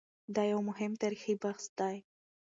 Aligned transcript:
دا 0.35 0.43
یو 0.51 0.59
مهم 0.69 0.91
تاریخي 1.01 1.33
بحث 1.43 1.65
دی. 1.79 1.97